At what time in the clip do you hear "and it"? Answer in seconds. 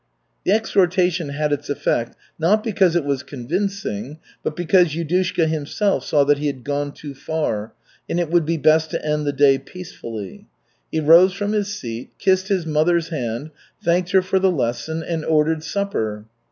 8.09-8.31